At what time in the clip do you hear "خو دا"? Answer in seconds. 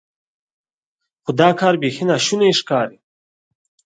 1.23-1.49